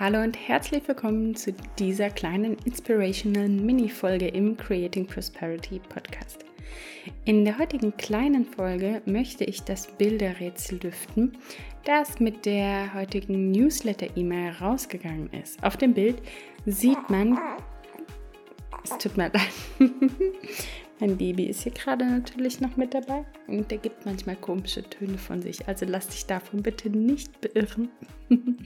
[0.00, 6.44] Hallo und herzlich willkommen zu dieser kleinen inspirational Mini-Folge im Creating Prosperity Podcast.
[7.24, 11.36] In der heutigen kleinen Folge möchte ich das Bilderrätsel lüften,
[11.84, 15.60] das mit der heutigen Newsletter-E-Mail rausgegangen ist.
[15.64, 16.22] Auf dem Bild
[16.64, 17.36] sieht man,
[18.84, 19.40] es tut mir leid,
[21.00, 25.18] mein Baby ist hier gerade natürlich noch mit dabei und der gibt manchmal komische Töne
[25.18, 27.88] von sich, also lass dich davon bitte nicht beirren.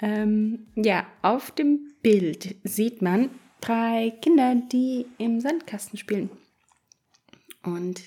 [0.00, 6.30] Ähm, ja, auf dem Bild sieht man drei Kinder, die im Sandkasten spielen.
[7.62, 8.00] Und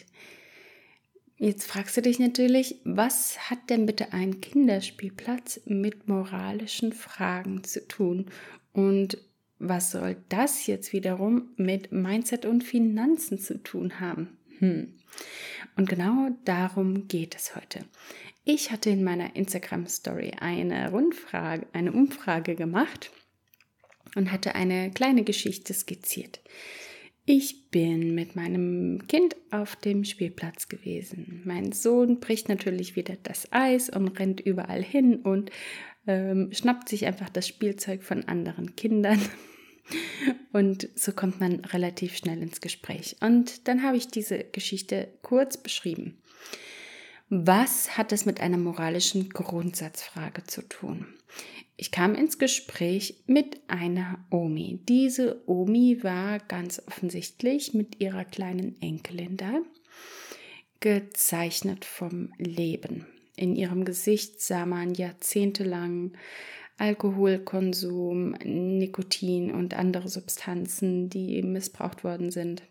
[1.37, 7.85] jetzt fragst du dich natürlich, was hat denn bitte ein Kinderspielplatz mit moralischen Fragen zu
[7.87, 8.27] tun?
[8.71, 9.17] Und
[9.59, 14.37] was soll das jetzt wiederum mit Mindset und Finanzen zu tun haben?
[14.59, 14.93] Hm.
[15.75, 17.85] Und genau darum geht es heute.
[18.51, 23.11] Ich hatte in meiner Instagram Story eine Rundfrage, eine Umfrage gemacht
[24.15, 26.39] und hatte eine kleine Geschichte skizziert.
[27.27, 31.43] Ich bin mit meinem Kind auf dem Spielplatz gewesen.
[31.45, 35.51] Mein Sohn bricht natürlich wieder das Eis und rennt überall hin und
[36.07, 39.21] ähm, schnappt sich einfach das Spielzeug von anderen Kindern.
[40.51, 43.15] Und so kommt man relativ schnell ins Gespräch.
[43.21, 46.21] Und dann habe ich diese Geschichte kurz beschrieben.
[47.31, 51.05] Was hat es mit einer moralischen Grundsatzfrage zu tun?
[51.77, 54.79] Ich kam ins Gespräch mit einer Omi.
[54.89, 59.61] Diese Omi war ganz offensichtlich mit ihrer kleinen Enkelin da,
[60.79, 63.05] gezeichnet vom Leben.
[63.35, 66.13] In ihrem Gesicht sah man jahrzehntelang
[66.79, 72.63] Alkoholkonsum, Nikotin und andere Substanzen, die missbraucht worden sind.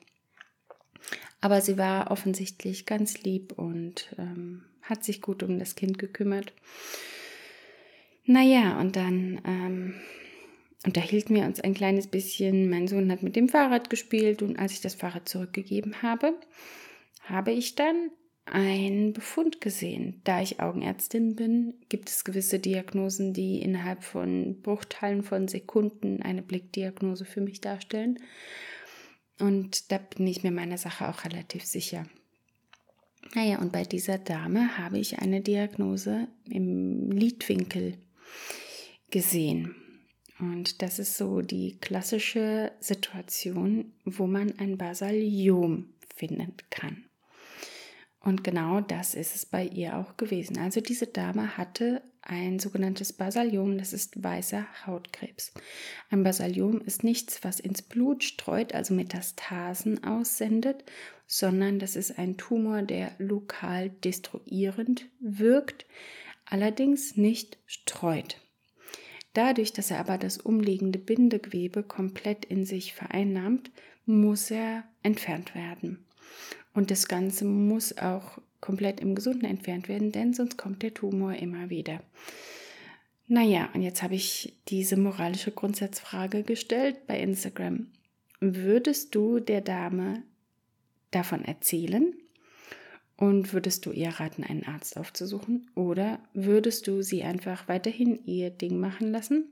[1.40, 6.52] Aber sie war offensichtlich ganz lieb und ähm, hat sich gut um das Kind gekümmert.
[8.24, 9.94] Naja, und dann ähm,
[10.84, 12.68] unterhielten wir uns ein kleines bisschen.
[12.68, 16.34] Mein Sohn hat mit dem Fahrrad gespielt und als ich das Fahrrad zurückgegeben habe,
[17.24, 18.10] habe ich dann
[18.44, 20.20] einen Befund gesehen.
[20.24, 26.42] Da ich Augenärztin bin, gibt es gewisse Diagnosen, die innerhalb von Bruchteilen von Sekunden eine
[26.42, 28.18] Blickdiagnose für mich darstellen.
[29.38, 32.06] Und da bin ich mir meiner Sache auch relativ sicher.
[33.34, 37.98] Naja, und bei dieser Dame habe ich eine Diagnose im Lidwinkel
[39.10, 39.75] gesehen.
[40.38, 47.04] Und das ist so die klassische Situation, wo man ein Basaliom finden kann.
[48.21, 50.59] Und genau das ist es bei ihr auch gewesen.
[50.59, 55.53] Also diese Dame hatte ein sogenanntes Basaliom, das ist weißer Hautkrebs.
[56.11, 60.84] Ein Basaliom ist nichts, was ins Blut streut, also Metastasen aussendet,
[61.27, 65.87] sondern das ist ein Tumor, der lokal destruierend wirkt,
[66.44, 68.41] allerdings nicht streut.
[69.33, 73.71] Dadurch, dass er aber das umliegende Bindegewebe komplett in sich vereinnahmt,
[74.05, 76.05] muss er entfernt werden.
[76.75, 81.34] Und das Ganze muss auch komplett im Gesunden entfernt werden, denn sonst kommt der Tumor
[81.34, 82.00] immer wieder.
[83.26, 87.88] Naja, und jetzt habe ich diese moralische Grundsatzfrage gestellt bei Instagram.
[88.41, 90.22] Würdest du der Dame
[91.10, 92.14] davon erzählen
[93.18, 98.50] und würdest du ihr raten, einen Arzt aufzusuchen oder würdest du sie einfach weiterhin ihr
[98.50, 99.44] Ding machen lassen?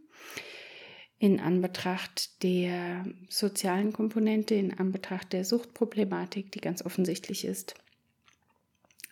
[1.19, 7.75] In Anbetracht der sozialen Komponente, in Anbetracht der Suchtproblematik, die ganz offensichtlich ist.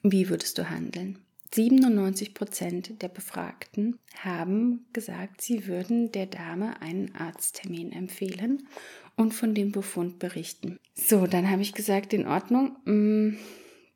[0.07, 1.19] Wie würdest du handeln?
[1.55, 8.69] 97 Prozent der Befragten haben gesagt, sie würden der Dame einen Arzttermin empfehlen
[9.17, 10.79] und von dem Befund berichten.
[10.95, 13.39] So, dann habe ich gesagt, in Ordnung, mm,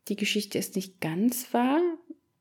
[0.09, 1.83] die Geschichte ist nicht ganz wahr.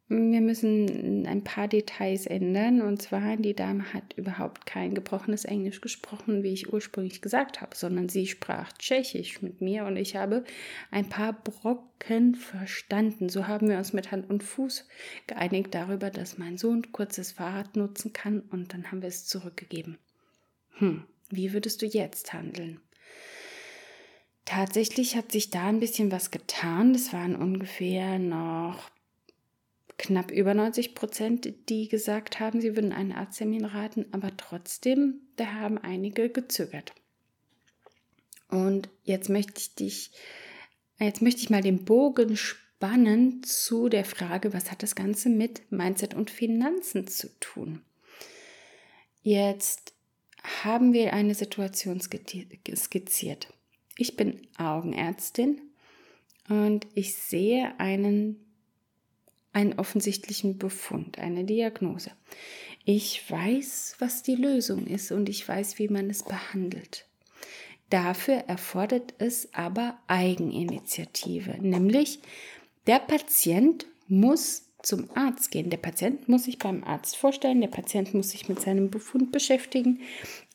[0.10, 2.82] Wir müssen ein paar Details ändern.
[2.82, 7.76] Und zwar, die Dame hat überhaupt kein gebrochenes Englisch gesprochen, wie ich ursprünglich gesagt habe,
[7.76, 10.46] sondern sie sprach Tschechisch mit mir und ich habe
[10.92, 13.28] ein paar Brocken verstanden.
[13.28, 14.88] So haben wir uns mit Hand und Fuß
[15.28, 19.98] geeinigt darüber, dass mein Sohn kurzes Fahrrad nutzen kann und dann haben wir es zurückgegeben.
[20.78, 22.80] Hm, wie würdest du jetzt handeln?
[24.46, 26.94] Tatsächlich hat sich da ein bisschen was getan.
[26.94, 28.90] Das waren ungefähr noch
[30.08, 35.54] knapp über 90 Prozent, die gesagt haben, sie würden einen Arzttermin raten, aber trotzdem, da
[35.54, 36.94] haben einige gezögert.
[38.50, 40.12] Und jetzt möchte ich dich,
[40.98, 45.70] jetzt möchte ich mal den Bogen spannen zu der Frage, was hat das Ganze mit
[45.72, 47.82] Mindset und Finanzen zu tun?
[49.22, 49.94] Jetzt
[50.64, 53.54] haben wir eine Situation skizziert.
[53.98, 55.60] Ich bin Augenärztin
[56.48, 58.47] und ich sehe einen
[59.58, 62.12] einen offensichtlichen Befund, eine Diagnose.
[62.86, 67.08] Ich weiß, was die Lösung ist und ich weiß, wie man es behandelt.
[67.90, 72.20] Dafür erfordert es aber Eigeninitiative, nämlich
[72.86, 75.70] der Patient muss zum Arzt gehen.
[75.70, 80.02] Der Patient muss sich beim Arzt vorstellen, der Patient muss sich mit seinem Befund beschäftigen,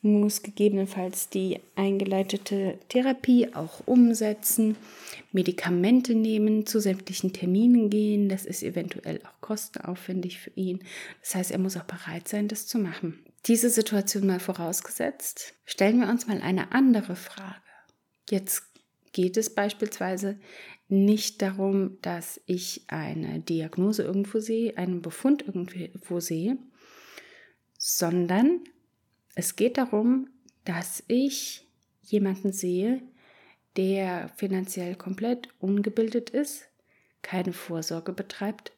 [0.00, 4.76] muss gegebenenfalls die eingeleitete Therapie auch umsetzen,
[5.32, 8.28] Medikamente nehmen, zu sämtlichen Terminen gehen.
[8.28, 10.84] Das ist eventuell auch kostenaufwendig für ihn.
[11.20, 13.24] Das heißt, er muss auch bereit sein, das zu machen.
[13.46, 17.56] Diese Situation mal vorausgesetzt, stellen wir uns mal eine andere Frage.
[18.30, 18.62] Jetzt
[19.12, 20.38] geht es beispielsweise
[20.92, 26.58] nicht darum, dass ich eine Diagnose irgendwo sehe, einen Befund irgendwo sehe,
[27.78, 28.60] sondern
[29.34, 30.28] es geht darum,
[30.66, 31.66] dass ich
[32.02, 33.00] jemanden sehe,
[33.76, 36.68] der finanziell komplett ungebildet ist,
[37.22, 38.72] keine Vorsorge betreibt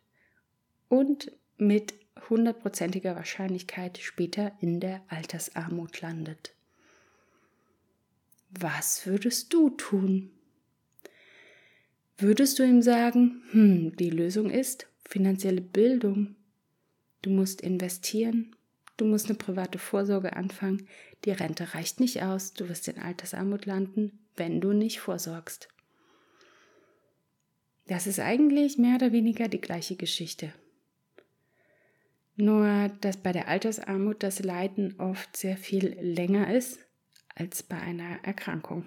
[0.89, 1.95] und mit
[2.31, 6.55] hundertprozentiger Wahrscheinlichkeit später in der Altersarmut landet.
[8.51, 10.31] Was würdest du tun?
[12.17, 16.37] Würdest du ihm sagen, hm, die Lösung ist finanzielle Bildung.
[17.23, 18.55] Du musst investieren,
[18.97, 20.87] du musst eine private Vorsorge anfangen,
[21.25, 25.69] die Rente reicht nicht aus, du wirst in Altersarmut landen, wenn du nicht vorsorgst.
[27.87, 30.53] Das ist eigentlich mehr oder weniger die gleiche Geschichte.
[32.37, 36.79] Nur, dass bei der Altersarmut das Leiden oft sehr viel länger ist
[37.35, 38.87] als bei einer Erkrankung.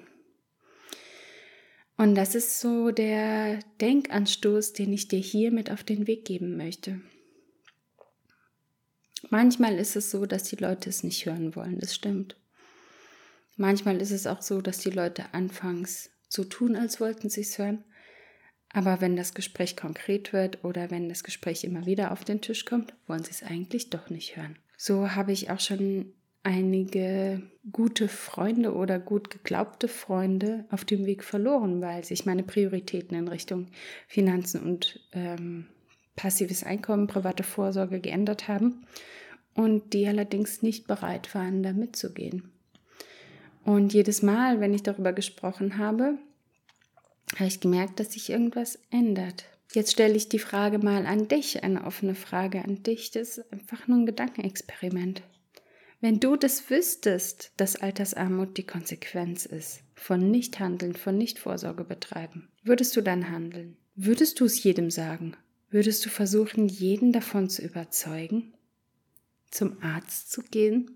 [1.98, 6.56] Und das ist so der Denkanstoß, den ich dir hier mit auf den Weg geben
[6.56, 7.02] möchte.
[9.30, 12.36] Manchmal ist es so, dass die Leute es nicht hören wollen, das stimmt.
[13.56, 17.58] Manchmal ist es auch so, dass die Leute anfangs so tun, als wollten sie es
[17.58, 17.84] hören.
[18.70, 22.66] Aber wenn das Gespräch konkret wird oder wenn das Gespräch immer wieder auf den Tisch
[22.66, 24.60] kommt, wollen sie es eigentlich doch nicht hören.
[24.78, 26.14] So habe ich auch schon
[26.48, 27.42] einige
[27.74, 33.28] gute Freunde oder gut geglaubte Freunde auf dem Weg verloren, weil sich meine Prioritäten in
[33.28, 33.68] Richtung
[34.08, 35.68] Finanzen und ähm,
[36.16, 38.86] passives Einkommen, private Vorsorge geändert haben
[39.56, 42.50] und die allerdings nicht bereit waren, da mitzugehen.
[43.66, 46.18] Und jedes Mal, wenn ich darüber gesprochen habe,
[47.36, 49.44] habe ich gemerkt, dass sich irgendwas ändert.
[49.74, 53.12] Jetzt stelle ich die Frage mal an dich, eine offene Frage an dich.
[53.12, 55.24] Das ist einfach nur ein Gedankenexperiment.
[56.00, 62.96] Wenn du das wüsstest, dass Altersarmut die Konsequenz ist von Nichthandeln, von Nichtvorsorge betreiben, würdest
[62.96, 63.78] du dann handeln?
[63.96, 65.36] Würdest du es jedem sagen?
[65.72, 68.54] Würdest du versuchen, jeden davon zu überzeugen,
[69.50, 70.92] zum Arzt zu gehen?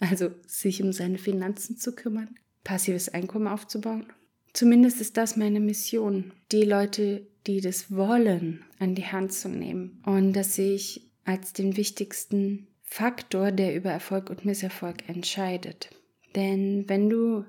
[0.00, 4.12] Also sich um seine Finanzen zu kümmern, passives Einkommen aufzubauen?
[4.52, 10.02] Zumindest ist das meine Mission, die Leute, die das wollen, an die Hand zu nehmen.
[10.04, 15.90] Und das sehe ich als den wichtigsten Faktor, der über Erfolg und Misserfolg entscheidet.
[16.34, 17.44] Denn wenn du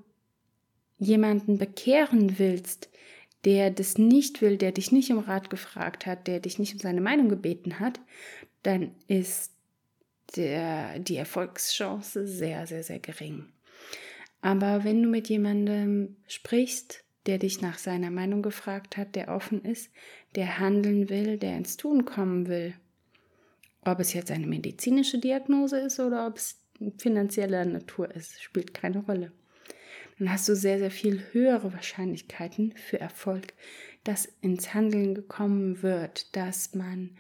[1.00, 2.90] jemanden bekehren willst,
[3.44, 6.80] der das nicht will, der dich nicht um Rat gefragt hat, der dich nicht um
[6.80, 8.00] seine Meinung gebeten hat,
[8.62, 9.52] dann ist
[10.36, 13.48] der, die Erfolgschance sehr, sehr, sehr gering.
[14.42, 19.66] Aber wenn du mit jemandem sprichst, der dich nach seiner Meinung gefragt hat, der offen
[19.66, 19.90] ist,
[20.36, 22.76] der handeln will, der ins Tun kommen will,
[23.84, 26.62] ob es jetzt eine medizinische Diagnose ist oder ob es
[26.98, 29.32] finanzieller Natur ist, spielt keine Rolle.
[30.18, 33.54] Dann hast du sehr, sehr viel höhere Wahrscheinlichkeiten für Erfolg,
[34.04, 37.16] dass ins Handeln gekommen wird, dass man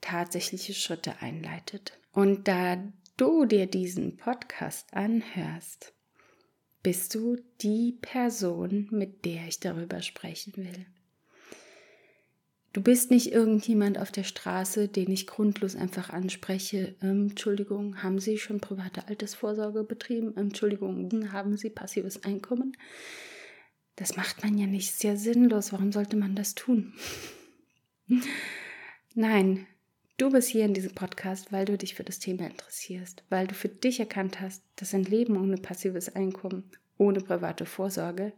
[0.00, 1.98] tatsächliche Schritte einleitet.
[2.12, 2.82] Und da
[3.16, 5.92] du dir diesen Podcast anhörst,
[6.82, 10.86] bist du die Person, mit der ich darüber sprechen will.
[12.78, 16.94] Du bist nicht irgendjemand auf der Straße, den ich grundlos einfach anspreche.
[17.02, 20.36] Ähm, Entschuldigung, haben Sie schon private Altersvorsorge betrieben?
[20.36, 22.76] Entschuldigung, haben Sie passives Einkommen?
[23.96, 25.72] Das macht man ja nicht, sehr sinnlos.
[25.72, 26.94] Warum sollte man das tun?
[29.16, 29.66] Nein,
[30.16, 33.56] du bist hier in diesem Podcast, weil du dich für das Thema interessierst, weil du
[33.56, 38.32] für dich erkannt hast, dass ein Leben ohne passives Einkommen, ohne private Vorsorge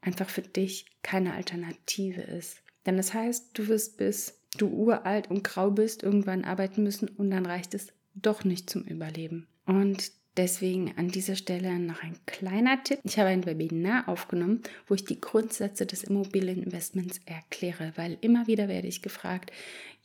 [0.00, 2.62] einfach für dich keine Alternative ist.
[2.86, 7.30] Denn das heißt, du wirst bis du uralt und grau bist irgendwann arbeiten müssen und
[7.30, 9.46] dann reicht es doch nicht zum Überleben.
[9.66, 13.00] Und deswegen an dieser Stelle noch ein kleiner Tipp.
[13.04, 18.68] Ich habe ein Webinar aufgenommen, wo ich die Grundsätze des Immobilieninvestments erkläre, weil immer wieder
[18.68, 19.52] werde ich gefragt,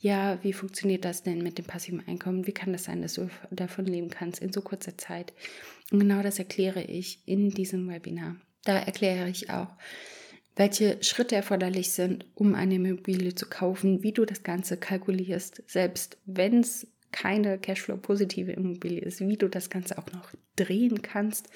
[0.00, 2.46] ja, wie funktioniert das denn mit dem passiven Einkommen?
[2.46, 5.32] Wie kann das sein, dass du davon leben kannst in so kurzer Zeit?
[5.90, 8.36] Und genau das erkläre ich in diesem Webinar.
[8.64, 9.68] Da erkläre ich auch,
[10.58, 16.18] welche Schritte erforderlich sind, um eine Immobilie zu kaufen, wie du das Ganze kalkulierst, selbst
[16.26, 21.48] wenn es keine Cashflow-positive Immobilie ist, wie du das Ganze auch noch drehen kannst,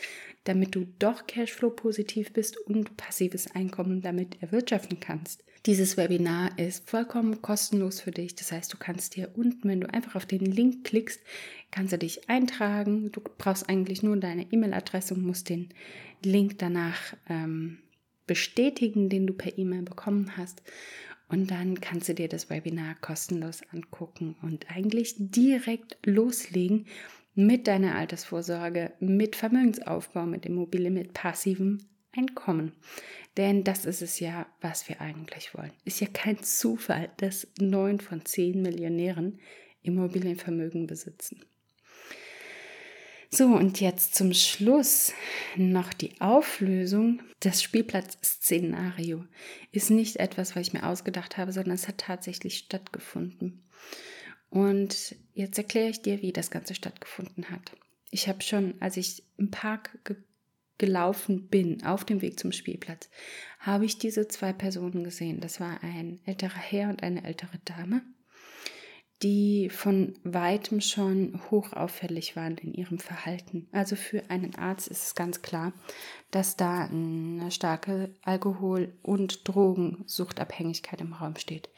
[0.45, 5.45] damit du doch Cashflow-positiv bist und passives Einkommen damit erwirtschaften kannst.
[5.67, 8.35] Dieses Webinar ist vollkommen kostenlos für dich.
[8.37, 11.21] Das heißt, du kannst dir unten, wenn du einfach auf den Link klickst,
[11.71, 13.11] kannst du dich eintragen.
[13.13, 15.69] Du brauchst eigentlich nur deine E-Mail-Adresse und musst den
[16.25, 17.79] Link danach ähm,
[18.33, 20.63] bestätigen, den du per E-Mail bekommen hast.
[21.29, 26.87] Und dann kannst du dir das Webinar kostenlos angucken und eigentlich direkt loslegen
[27.35, 31.81] mit deiner Altersvorsorge, mit Vermögensaufbau, mit Immobilie, mit passivem
[32.17, 32.73] Einkommen.
[33.37, 35.73] Denn das ist es ja, was wir eigentlich wollen.
[35.85, 39.41] Ist ja kein Zufall, dass neun von zehn Millionären
[39.83, 41.45] Immobilienvermögen besitzen.
[43.35, 45.15] So, und jetzt zum Schluss
[45.57, 47.23] noch die Auflösung.
[47.41, 49.25] Das Spielplatzszenario
[49.71, 53.63] ist nicht etwas, was ich mir ausgedacht habe, sondern es hat tatsächlich stattgefunden.
[54.51, 57.73] Und jetzt erkläre ich dir, wie das Ganze stattgefunden hat.
[58.11, 60.17] Ich habe schon, als ich im Park ge
[60.77, 63.09] gelaufen bin, auf dem Weg zum Spielplatz,
[63.61, 65.39] habe ich diese zwei Personen gesehen.
[65.41, 68.03] Das war ein älterer Herr und eine ältere Dame
[69.23, 73.69] die von weitem schon hochauffällig waren in ihrem Verhalten.
[73.71, 75.73] Also für einen Arzt ist es ganz klar,
[76.31, 81.69] dass da eine starke Alkohol- und Drogensuchtabhängigkeit im Raum steht.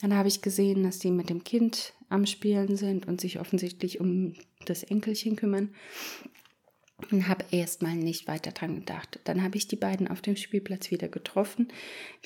[0.00, 4.00] Dann habe ich gesehen, dass die mit dem Kind am Spielen sind und sich offensichtlich
[4.00, 5.70] um das Enkelchen kümmern
[7.10, 9.18] und habe erstmal nicht weiter dran gedacht.
[9.24, 11.68] Dann habe ich die beiden auf dem Spielplatz wieder getroffen.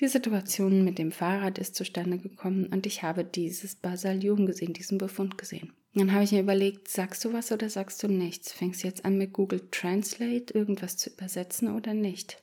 [0.00, 4.99] Die Situation mit dem Fahrrad ist zustande gekommen und ich habe dieses Basalion gesehen, diesen
[4.99, 5.73] Befund gesehen.
[5.95, 8.52] Dann habe ich mir überlegt, sagst du was oder sagst du nichts?
[8.52, 12.43] Fängst du jetzt an mit Google Translate irgendwas zu übersetzen oder nicht?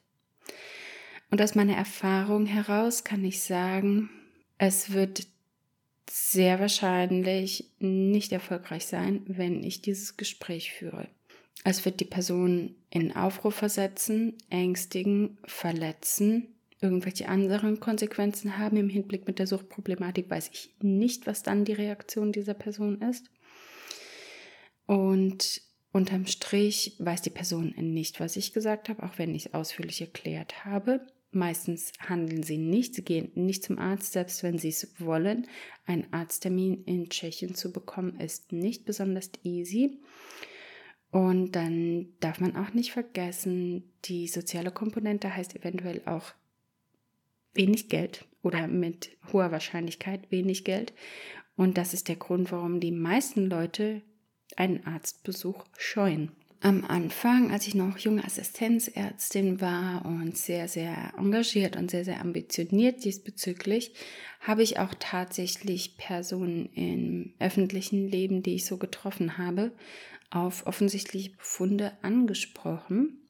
[1.30, 4.10] Und aus meiner Erfahrung heraus kann ich sagen,
[4.58, 5.28] es wird
[6.10, 11.08] sehr wahrscheinlich nicht erfolgreich sein, wenn ich dieses Gespräch führe.
[11.64, 18.78] Es wird die Person in Aufruhr versetzen, ängstigen, verletzen, irgendwelche anderen Konsequenzen haben.
[18.78, 23.30] Im Hinblick mit der Suchtproblematik weiß ich nicht, was dann die Reaktion dieser Person ist.
[24.88, 29.54] Und unterm Strich weiß die Person nicht, was ich gesagt habe, auch wenn ich es
[29.54, 31.06] ausführlich erklärt habe.
[31.34, 35.48] Meistens handeln sie nicht, sie gehen nicht zum Arzt, selbst wenn sie es wollen.
[35.86, 40.02] Ein Arzttermin in Tschechien zu bekommen ist nicht besonders easy.
[41.12, 46.34] Und dann darf man auch nicht vergessen, die soziale Komponente heißt eventuell auch
[47.54, 50.94] wenig Geld oder mit hoher Wahrscheinlichkeit wenig Geld.
[51.58, 54.02] Und das ist der Grund, warum die meisten Leute
[54.56, 56.32] einen Arztbesuch scheuen.
[56.64, 62.22] Am Anfang, als ich noch junge Assistenzärztin war und sehr, sehr engagiert und sehr, sehr
[62.22, 63.94] ambitioniert diesbezüglich,
[64.42, 69.72] habe ich auch tatsächlich Personen im öffentlichen Leben, die ich so getroffen habe,
[70.32, 73.22] auf offensichtliche Befunde angesprochen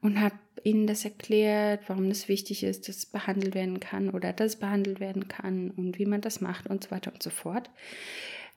[0.00, 4.32] und habe ihnen das erklärt, warum das wichtig ist, dass es behandelt werden kann oder
[4.32, 7.30] dass es behandelt werden kann und wie man das macht und so weiter und so
[7.30, 7.70] fort.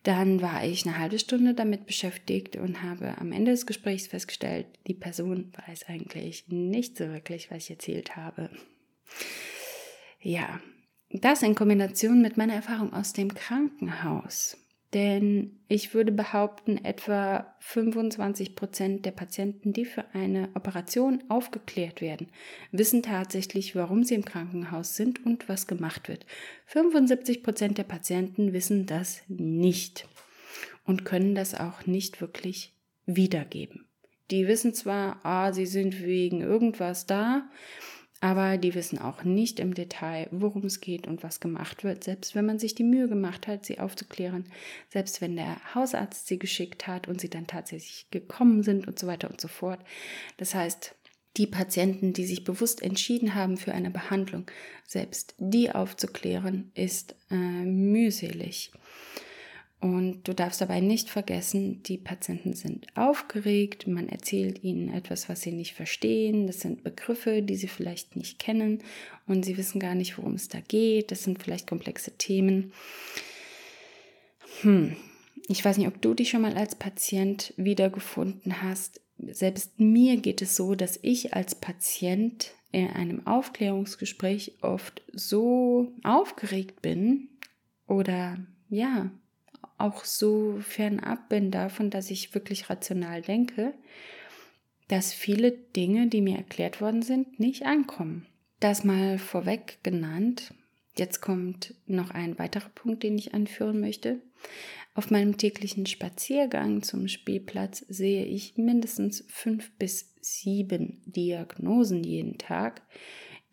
[0.03, 4.67] Dann war ich eine halbe Stunde damit beschäftigt und habe am Ende des Gesprächs festgestellt,
[4.85, 8.49] die Person weiß eigentlich nicht so wirklich, was ich erzählt habe.
[10.19, 10.59] Ja,
[11.09, 14.57] das in Kombination mit meiner Erfahrung aus dem Krankenhaus
[14.93, 22.27] denn ich würde behaupten, etwa 25 Prozent der Patienten, die für eine Operation aufgeklärt werden,
[22.71, 26.25] wissen tatsächlich, warum sie im Krankenhaus sind und was gemacht wird.
[26.67, 30.07] 75 Prozent der Patienten wissen das nicht
[30.85, 32.73] und können das auch nicht wirklich
[33.05, 33.85] wiedergeben.
[34.31, 37.49] Die wissen zwar, ah, sie sind wegen irgendwas da,
[38.23, 42.35] aber die wissen auch nicht im Detail, worum es geht und was gemacht wird, selbst
[42.35, 44.45] wenn man sich die Mühe gemacht hat, sie aufzuklären,
[44.87, 49.07] selbst wenn der Hausarzt sie geschickt hat und sie dann tatsächlich gekommen sind und so
[49.07, 49.81] weiter und so fort.
[50.37, 50.95] Das heißt,
[51.35, 54.45] die Patienten, die sich bewusst entschieden haben für eine Behandlung,
[54.87, 58.71] selbst die aufzuklären, ist äh, mühselig.
[59.83, 65.41] Und du darfst dabei nicht vergessen, die Patienten sind aufgeregt, man erzählt ihnen etwas, was
[65.41, 68.81] sie nicht verstehen, das sind Begriffe, die sie vielleicht nicht kennen
[69.27, 72.71] und sie wissen gar nicht, worum es da geht, das sind vielleicht komplexe Themen.
[74.61, 74.95] Hm.
[75.49, 79.01] Ich weiß nicht, ob du dich schon mal als Patient wiedergefunden hast.
[79.17, 86.81] Selbst mir geht es so, dass ich als Patient in einem Aufklärungsgespräch oft so aufgeregt
[86.81, 87.27] bin
[87.85, 88.37] oder
[88.69, 89.11] ja,
[89.83, 93.73] auch so fernab bin davon, dass ich wirklich rational denke,
[94.87, 98.25] dass viele Dinge, die mir erklärt worden sind, nicht ankommen.
[98.59, 100.53] Das mal vorweg genannt.
[100.95, 104.21] Jetzt kommt noch ein weiterer Punkt, den ich anführen möchte.
[104.93, 112.83] Auf meinem täglichen Spaziergang zum Spielplatz sehe ich mindestens fünf bis sieben Diagnosen jeden Tag,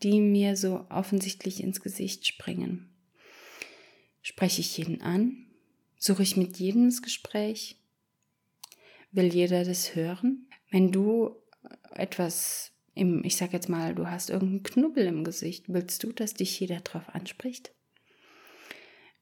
[0.03, 2.91] die mir so offensichtlich ins Gesicht springen.
[4.23, 5.47] Spreche ich jeden an?
[6.03, 7.77] Suche ich mit jedem das Gespräch?
[9.13, 10.49] Will jeder das hören?
[10.71, 11.37] Wenn du
[11.93, 16.33] etwas im, ich sag jetzt mal, du hast irgendeinen Knubbel im Gesicht, willst du, dass
[16.33, 17.73] dich jeder darauf anspricht?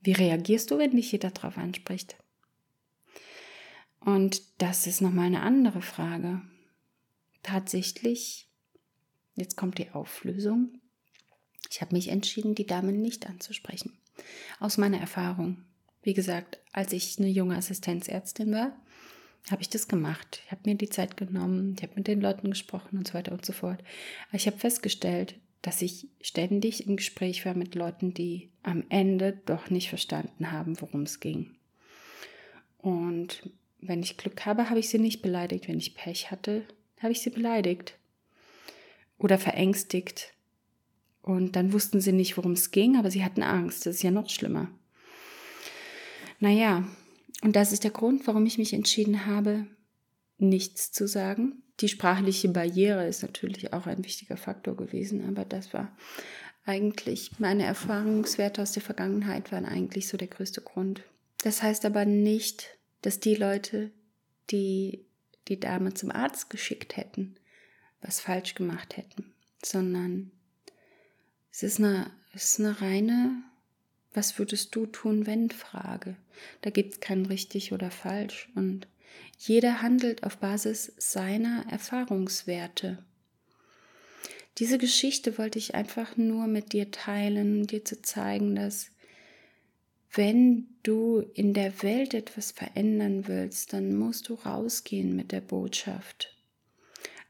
[0.00, 2.16] Wie reagierst du, wenn dich jeder darauf anspricht?
[3.98, 6.42] Und das ist nochmal eine andere Frage.
[7.42, 8.48] Tatsächlich,
[9.34, 10.80] jetzt kommt die Auflösung.
[11.70, 13.98] Ich habe mich entschieden, die Dame nicht anzusprechen.
[14.60, 15.64] Aus meiner Erfahrung.
[16.02, 18.76] Wie gesagt, als ich eine junge Assistenzärztin war,
[19.50, 20.42] habe ich das gemacht.
[20.44, 23.32] Ich habe mir die Zeit genommen, ich habe mit den Leuten gesprochen und so weiter
[23.32, 23.82] und so fort.
[24.28, 29.40] Aber ich habe festgestellt, dass ich ständig im Gespräch war mit Leuten, die am Ende
[29.46, 31.56] doch nicht verstanden haben, worum es ging.
[32.78, 33.50] Und
[33.80, 35.68] wenn ich Glück habe, habe ich sie nicht beleidigt.
[35.68, 36.64] Wenn ich Pech hatte,
[37.00, 37.98] habe ich sie beleidigt
[39.18, 40.34] oder verängstigt.
[41.22, 43.84] Und dann wussten sie nicht, worum es ging, aber sie hatten Angst.
[43.84, 44.70] Das ist ja noch schlimmer.
[46.38, 46.84] Naja,
[47.42, 49.66] und das ist der Grund, warum ich mich entschieden habe,
[50.38, 51.62] nichts zu sagen.
[51.80, 55.96] Die sprachliche Barriere ist natürlich auch ein wichtiger Faktor gewesen, aber das war
[56.64, 61.02] eigentlich meine Erfahrungswerte aus der Vergangenheit waren eigentlich so der größte Grund.
[61.42, 63.90] Das heißt aber nicht, dass die Leute,
[64.50, 65.06] die
[65.46, 67.36] die Dame zum Arzt geschickt hätten,
[68.00, 69.32] was falsch gemacht hätten,
[69.64, 70.30] sondern
[71.50, 73.42] es ist eine, es ist eine reine
[74.18, 76.16] was würdest du tun, wenn Frage.
[76.62, 78.88] Da gibt es kein richtig oder falsch und
[79.38, 83.04] jeder handelt auf Basis seiner Erfahrungswerte.
[84.58, 88.90] Diese Geschichte wollte ich einfach nur mit dir teilen, dir zu zeigen, dass
[90.12, 96.36] wenn du in der Welt etwas verändern willst, dann musst du rausgehen mit der Botschaft,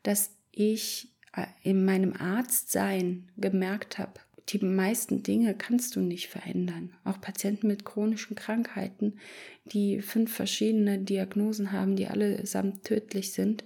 [0.03, 6.95] dass ich äh, in meinem Arztsein gemerkt habe, die meisten Dinge kannst du nicht verändern.
[7.05, 9.19] Auch Patienten mit chronischen Krankheiten,
[9.67, 13.65] die fünf verschiedene Diagnosen haben, die allesamt tödlich sind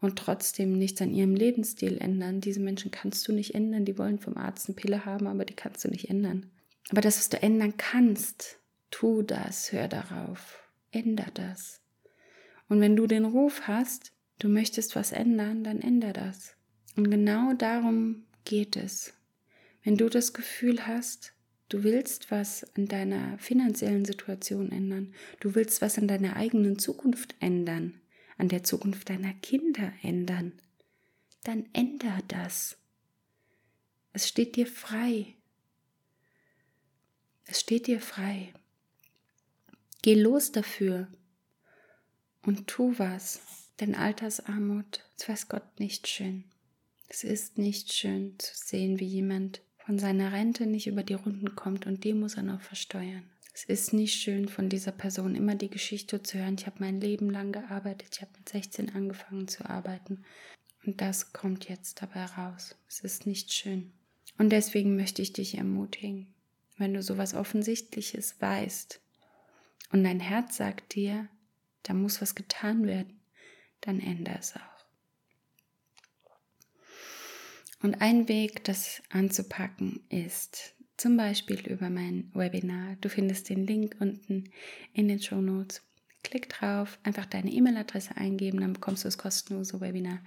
[0.00, 2.40] und trotzdem nichts an ihrem Lebensstil ändern.
[2.40, 3.84] Diese Menschen kannst du nicht ändern.
[3.84, 6.50] Die wollen vom Arzt eine Pille haben, aber die kannst du nicht ändern.
[6.90, 8.58] Aber das, was du ändern kannst,
[8.90, 11.80] tu das, hör darauf, änder das.
[12.68, 16.56] Und wenn du den Ruf hast, du möchtest was ändern, dann änder das.
[16.96, 19.14] Und genau darum geht es.
[19.82, 21.32] Wenn du das Gefühl hast,
[21.68, 27.34] du willst was an deiner finanziellen Situation ändern, du willst was an deiner eigenen Zukunft
[27.40, 28.00] ändern,
[28.36, 30.52] an der Zukunft deiner Kinder ändern,
[31.44, 32.76] dann änder das.
[34.12, 35.34] Es steht dir frei.
[37.46, 38.52] Es steht dir frei.
[40.02, 41.08] Geh los dafür
[42.42, 43.40] und tu was,
[43.80, 46.44] denn Altersarmut, das weiß Gott nicht schön.
[47.08, 51.56] Es ist nicht schön zu sehen, wie jemand von seiner Rente nicht über die Runden
[51.56, 53.24] kommt und die muss er noch versteuern.
[53.52, 56.54] Es ist nicht schön, von dieser Person immer die Geschichte zu hören.
[56.56, 60.22] Ich habe mein Leben lang gearbeitet, ich habe mit 16 angefangen zu arbeiten
[60.86, 62.76] und das kommt jetzt dabei raus.
[62.88, 63.90] Es ist nicht schön.
[64.38, 66.32] Und deswegen möchte ich dich ermutigen,
[66.78, 69.00] wenn du sowas Offensichtliches weißt
[69.90, 71.28] und dein Herz sagt dir,
[71.82, 73.18] da muss was getan werden,
[73.80, 74.79] dann ändere es auch.
[77.82, 82.96] Und ein Weg, das anzupacken, ist zum Beispiel über mein Webinar.
[83.00, 84.50] Du findest den Link unten
[84.92, 85.82] in den Show Notes.
[86.22, 90.20] Klick drauf, einfach deine E-Mail-Adresse eingeben, dann bekommst du das kostenlose Webinar.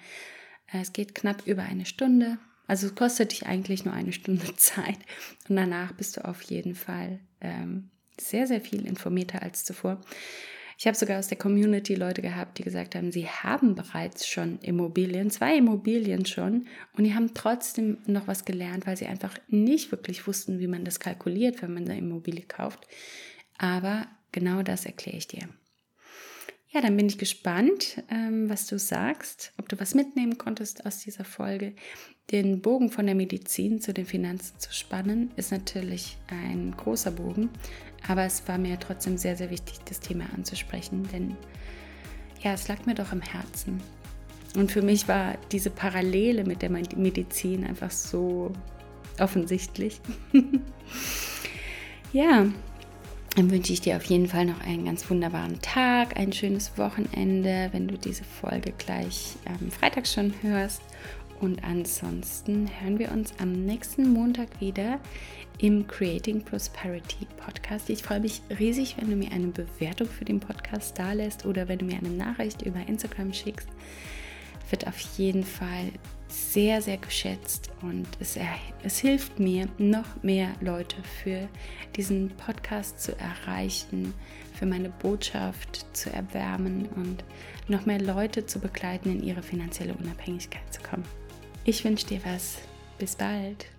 [0.71, 2.39] Äh, es geht knapp über eine Stunde.
[2.65, 4.97] Also es kostet dich eigentlich nur eine Stunde Zeit.
[5.47, 10.01] Und danach bist du auf jeden Fall ähm, sehr, sehr viel informierter als zuvor.
[10.83, 14.59] Ich habe sogar aus der Community Leute gehabt, die gesagt haben, sie haben bereits schon
[14.59, 16.67] Immobilien, zwei Immobilien schon,
[16.97, 20.83] und die haben trotzdem noch was gelernt, weil sie einfach nicht wirklich wussten, wie man
[20.83, 22.85] das kalkuliert, wenn man eine Immobilie kauft.
[23.57, 25.47] Aber genau das erkläre ich dir.
[26.73, 30.99] Ja, dann bin ich gespannt, ähm, was du sagst, ob du was mitnehmen konntest aus
[30.99, 31.73] dieser Folge.
[32.31, 37.49] Den Bogen von der Medizin zu den Finanzen zu spannen, ist natürlich ein großer Bogen,
[38.07, 41.37] aber es war mir trotzdem sehr, sehr wichtig, das Thema anzusprechen, denn
[42.41, 43.79] ja, es lag mir doch am Herzen.
[44.55, 48.51] Und für mich war diese Parallele mit der Medizin einfach so
[49.19, 50.01] offensichtlich.
[52.13, 52.47] ja,
[53.35, 57.69] dann wünsche ich dir auf jeden Fall noch einen ganz wunderbaren Tag, ein schönes Wochenende,
[57.71, 60.81] wenn du diese Folge gleich am Freitag schon hörst.
[61.39, 64.99] Und ansonsten hören wir uns am nächsten Montag wieder
[65.57, 67.89] im Creating Prosperity Podcast.
[67.89, 71.67] Ich freue mich riesig, wenn du mir eine Bewertung für den Podcast da lässt oder
[71.67, 73.67] wenn du mir eine Nachricht über Instagram schickst.
[74.73, 75.91] Wird auf jeden Fall
[76.27, 78.39] sehr, sehr geschätzt und es,
[78.81, 81.47] es hilft mir, noch mehr Leute für
[81.95, 84.15] diesen Podcast zu erreichen,
[84.57, 87.23] für meine Botschaft zu erwärmen und
[87.67, 91.05] noch mehr Leute zu begleiten, in ihre finanzielle Unabhängigkeit zu kommen.
[91.65, 92.57] Ich wünsche dir was.
[92.97, 93.72] Bis bald.